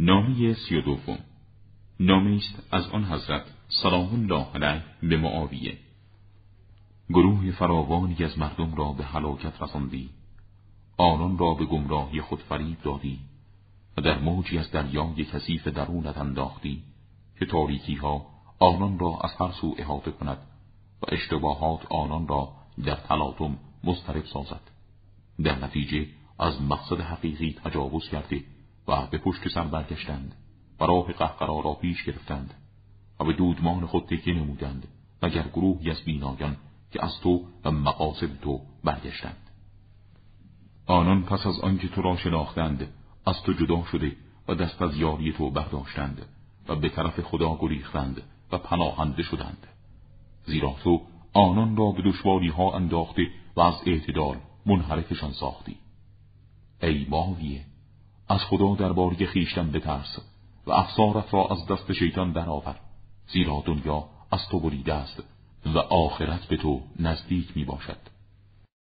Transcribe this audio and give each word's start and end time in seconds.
نامی 0.00 0.54
سی 0.54 0.76
و 0.76 0.80
دوم. 0.80 1.18
از 2.70 2.88
آن 2.88 3.04
حضرت 3.04 3.42
سلام 3.82 4.14
الله 4.14 4.46
علیه 4.54 4.82
به 5.02 5.16
معاویه. 5.16 5.78
گروه 7.08 7.50
فراوانی 7.50 8.24
از 8.24 8.38
مردم 8.38 8.74
را 8.74 8.92
به 8.92 9.04
هلاکت 9.04 9.62
رساندی. 9.62 10.10
آنان 10.96 11.38
را 11.38 11.54
به 11.54 11.64
گمراهی 11.64 12.20
خود 12.20 12.38
فریب 12.38 12.82
دادی 12.82 13.18
و 13.96 14.00
در 14.00 14.18
موجی 14.18 14.58
از 14.58 14.70
دریای 14.70 15.24
کثیف 15.24 15.68
درونت 15.68 16.18
انداختی 16.18 16.82
که 17.38 17.46
تاریکی 17.46 17.94
ها 17.94 18.26
آنان 18.58 18.98
را 18.98 19.18
از 19.24 19.30
هر 19.38 19.52
سو 19.52 19.74
احاطه 19.78 20.10
کند 20.10 20.38
و 21.02 21.06
اشتباهات 21.08 21.86
آنان 21.92 22.28
را 22.28 22.52
در 22.84 22.94
تلاطم 22.94 23.58
مضطرب 23.84 24.24
سازد. 24.24 24.60
در 25.44 25.64
نتیجه 25.64 26.06
از 26.38 26.62
مقصد 26.62 27.00
حقیقی 27.00 27.56
تجاوز 27.64 28.08
کرده 28.08 28.44
و 28.88 29.06
به 29.06 29.18
پشت 29.18 29.48
سر 29.48 29.64
برگشتند 29.64 30.34
و 30.80 30.84
راه 30.84 31.12
قهقرا 31.12 31.60
را 31.60 31.74
پیش 31.74 32.04
گرفتند 32.04 32.54
و 33.20 33.24
به 33.24 33.32
دودمان 33.32 33.86
خود 33.86 34.06
تکیه 34.06 34.34
نمودند 34.34 34.88
مگر 35.22 35.42
گروهی 35.42 35.90
از 35.90 36.04
بینایان 36.04 36.56
که 36.92 37.04
از 37.04 37.20
تو 37.20 37.44
و 37.64 37.70
مقاصد 37.70 38.40
تو 38.40 38.60
برگشتند. 38.84 39.50
آنان 40.86 41.22
پس 41.22 41.46
از 41.46 41.60
آنکه 41.60 41.88
تو 41.88 42.02
را 42.02 42.16
شناختند 42.16 42.88
از 43.26 43.42
تو 43.42 43.52
جدا 43.52 43.84
شده 43.84 44.16
و 44.48 44.54
دست 44.54 44.82
از 44.82 44.96
یاری 44.96 45.32
تو 45.32 45.50
برداشتند 45.50 46.26
و 46.68 46.76
به 46.76 46.88
طرف 46.88 47.20
خدا 47.20 47.58
گریختند 47.60 48.22
و 48.52 48.58
پناهنده 48.58 49.22
شدند. 49.22 49.66
زیرا 50.44 50.74
تو 50.84 51.02
آنان 51.32 51.76
را 51.76 51.90
به 51.90 52.02
دشواری 52.02 52.48
ها 52.48 52.72
انداخته 52.72 53.26
و 53.56 53.60
از 53.60 53.74
اعتدال 53.86 54.36
منحرفشان 54.66 55.32
ساختی. 55.32 55.76
ای 56.82 57.06
ماویه 57.10 57.64
از 58.28 58.40
خدا 58.40 58.74
درباره 58.74 59.26
خیشتن 59.26 59.70
بترس 59.70 60.18
و 60.66 60.72
افسارت 60.72 61.34
را 61.34 61.46
از 61.50 61.66
دست 61.66 61.92
شیطان 61.92 62.32
درآور 62.32 62.76
زیرا 63.32 63.62
دنیا 63.66 64.04
از 64.30 64.48
تو 64.48 64.60
بریده 64.60 64.94
است 64.94 65.22
و 65.66 65.78
آخرت 65.78 66.46
به 66.46 66.56
تو 66.56 66.80
نزدیک 66.98 67.56
می 67.56 67.64
باشد 67.64 68.17